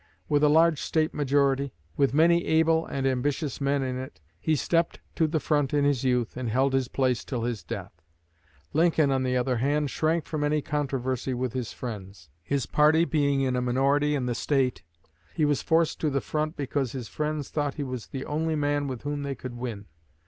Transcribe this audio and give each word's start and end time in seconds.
With 0.27 0.41
a 0.43 0.49
large 0.49 0.81
State 0.81 1.13
majority, 1.13 1.73
with 1.95 2.11
many 2.11 2.43
able 2.45 2.87
and 2.87 3.05
ambitious 3.05 3.61
men 3.61 3.83
in 3.83 3.99
it, 3.99 4.19
he 4.39 4.55
stepped 4.55 4.99
to 5.13 5.27
the 5.27 5.39
front 5.39 5.75
in 5.75 5.85
his 5.85 6.03
youth 6.03 6.35
and 6.35 6.49
held 6.49 6.73
his 6.73 6.87
place 6.87 7.23
till 7.23 7.43
his 7.43 7.61
death. 7.63 8.01
Lincoln, 8.73 9.11
on 9.11 9.21
the 9.21 9.37
other 9.37 9.57
hand, 9.57 9.91
shrank 9.91 10.25
from 10.25 10.43
any 10.43 10.59
controversy 10.63 11.35
with 11.35 11.53
his 11.53 11.71
friends. 11.71 12.29
His 12.41 12.65
party 12.65 13.05
being 13.05 13.41
in 13.41 13.55
a 13.55 13.61
minority 13.61 14.15
in 14.15 14.25
the 14.25 14.33
State, 14.33 14.81
he 15.35 15.45
was 15.45 15.61
forced 15.61 15.99
to 15.99 16.09
the 16.09 16.19
front 16.19 16.57
because 16.57 16.93
his 16.93 17.07
friends 17.07 17.49
thought 17.49 17.75
he 17.75 17.83
was 17.83 18.07
the 18.07 18.25
only 18.25 18.55
man 18.55 18.87
with 18.87 19.03
whom 19.03 19.21
they 19.21 19.35
could 19.35 19.53
win. 19.55 19.85